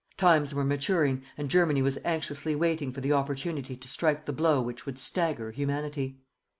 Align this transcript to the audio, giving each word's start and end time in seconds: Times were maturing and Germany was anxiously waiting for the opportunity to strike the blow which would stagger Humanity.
Times 0.17 0.51
were 0.51 0.63
maturing 0.63 1.21
and 1.37 1.47
Germany 1.47 1.83
was 1.83 1.99
anxiously 2.03 2.55
waiting 2.55 2.91
for 2.91 3.01
the 3.01 3.13
opportunity 3.13 3.75
to 3.77 3.87
strike 3.87 4.25
the 4.25 4.33
blow 4.33 4.59
which 4.59 4.83
would 4.87 4.97
stagger 4.97 5.51
Humanity. 5.51 6.17